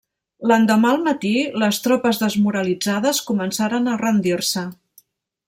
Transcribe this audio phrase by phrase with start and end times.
[0.51, 4.67] L'endemà al matí, les tropes desmoralitzades començaren a rendir-se.